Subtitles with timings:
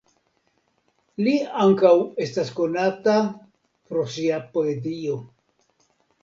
[1.27, 1.33] Li
[1.65, 1.91] ankaŭ
[2.25, 3.15] estas konata
[3.91, 5.21] pro sia poezio.